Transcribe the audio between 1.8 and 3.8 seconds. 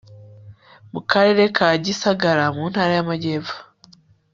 gisagara mu ntara y'amajyepfo